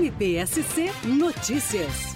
MPSC 0.00 0.90
Notícias. 1.04 2.09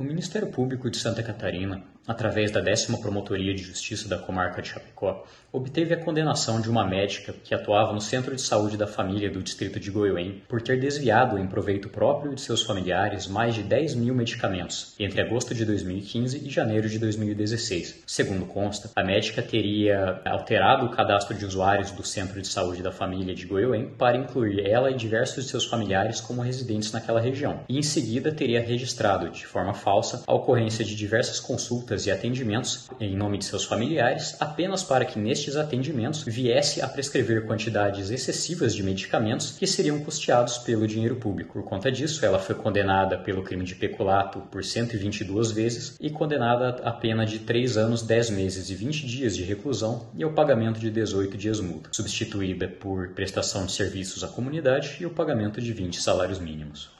O 0.00 0.02
Ministério 0.02 0.48
Público 0.48 0.88
de 0.88 0.96
Santa 0.96 1.22
Catarina 1.22 1.84
através 2.10 2.50
da 2.50 2.60
décima 2.60 2.98
Promotoria 2.98 3.54
de 3.54 3.62
Justiça 3.62 4.08
da 4.08 4.18
Comarca 4.18 4.60
de 4.60 4.68
Chapecó, 4.68 5.24
obteve 5.52 5.94
a 5.94 6.04
condenação 6.04 6.60
de 6.60 6.68
uma 6.68 6.84
médica 6.84 7.32
que 7.44 7.54
atuava 7.54 7.92
no 7.92 8.00
Centro 8.00 8.34
de 8.34 8.42
Saúde 8.42 8.76
da 8.76 8.86
Família 8.86 9.30
do 9.30 9.42
Distrito 9.42 9.78
de 9.78 9.90
Goiôem 9.90 10.42
por 10.48 10.60
ter 10.60 10.80
desviado 10.80 11.38
em 11.38 11.46
proveito 11.46 11.88
próprio 11.88 12.34
de 12.34 12.40
seus 12.40 12.62
familiares 12.62 13.26
mais 13.28 13.54
de 13.54 13.62
10 13.62 13.94
mil 13.94 14.14
medicamentos 14.14 14.94
entre 14.98 15.20
agosto 15.20 15.54
de 15.54 15.64
2015 15.64 16.46
e 16.46 16.50
janeiro 16.50 16.88
de 16.88 16.98
2016. 16.98 18.02
Segundo 18.06 18.46
consta, 18.46 18.90
a 18.96 19.04
médica 19.04 19.42
teria 19.42 20.20
alterado 20.24 20.86
o 20.86 20.90
cadastro 20.90 21.36
de 21.36 21.44
usuários 21.44 21.92
do 21.92 22.04
Centro 22.04 22.40
de 22.40 22.48
Saúde 22.48 22.82
da 22.82 22.90
Família 22.92 23.34
de 23.34 23.46
Goiôem 23.46 23.88
para 23.90 24.16
incluir 24.16 24.66
ela 24.66 24.90
e 24.90 24.96
diversos 24.96 25.44
de 25.44 25.50
seus 25.50 25.64
familiares 25.64 26.20
como 26.20 26.42
residentes 26.42 26.92
naquela 26.92 27.20
região, 27.20 27.60
e 27.68 27.78
em 27.78 27.82
seguida 27.82 28.32
teria 28.32 28.60
registrado, 28.60 29.30
de 29.30 29.46
forma 29.46 29.74
falsa, 29.90 30.22
a 30.24 30.32
ocorrência 30.32 30.84
de 30.84 30.94
diversas 30.94 31.40
consultas 31.40 32.06
e 32.06 32.12
atendimentos 32.12 32.88
em 33.00 33.16
nome 33.16 33.38
de 33.38 33.44
seus 33.44 33.64
familiares, 33.64 34.36
apenas 34.38 34.84
para 34.84 35.04
que 35.04 35.18
nestes 35.18 35.56
atendimentos 35.56 36.22
viesse 36.22 36.80
a 36.80 36.86
prescrever 36.86 37.44
quantidades 37.44 38.08
excessivas 38.08 38.72
de 38.72 38.84
medicamentos 38.84 39.56
que 39.58 39.66
seriam 39.66 39.98
custeados 39.98 40.58
pelo 40.58 40.86
dinheiro 40.86 41.16
público. 41.16 41.54
Por 41.54 41.64
conta 41.64 41.90
disso, 41.90 42.24
ela 42.24 42.38
foi 42.38 42.54
condenada 42.54 43.18
pelo 43.18 43.42
crime 43.42 43.64
de 43.64 43.74
peculato 43.74 44.38
por 44.52 44.64
122 44.64 45.50
vezes 45.50 45.96
e 46.00 46.08
condenada 46.08 46.80
a 46.84 46.92
pena 46.92 47.26
de 47.26 47.40
3 47.40 47.76
anos, 47.76 48.02
10 48.02 48.30
meses 48.30 48.70
e 48.70 48.74
20 48.76 49.06
dias 49.06 49.36
de 49.36 49.42
reclusão 49.42 50.06
e 50.14 50.22
ao 50.22 50.32
pagamento 50.32 50.78
de 50.78 50.88
18 50.88 51.36
dias 51.36 51.58
multa, 51.58 51.88
substituída 51.90 52.68
por 52.68 53.08
prestação 53.08 53.66
de 53.66 53.72
serviços 53.72 54.22
à 54.22 54.28
comunidade 54.28 54.98
e 55.00 55.06
o 55.06 55.10
pagamento 55.10 55.60
de 55.60 55.72
20 55.72 56.00
salários 56.00 56.38
mínimos. 56.38 56.99